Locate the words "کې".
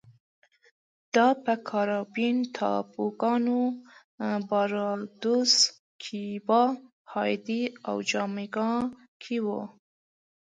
9.21-9.37